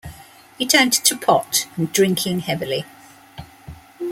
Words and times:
He 0.57 0.65
turned 0.65 0.93
to 0.93 1.15
pot 1.15 1.67
and 1.77 1.93
drinking 1.93 2.39
heavily. 2.39 2.85